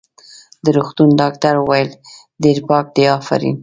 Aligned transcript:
د 0.63 0.65
روغتون 0.77 1.09
ډاکټر 1.21 1.55
وویل: 1.59 1.89
ډېر 2.43 2.57
پاک 2.67 2.85
دی، 2.95 3.03
افرین. 3.19 3.55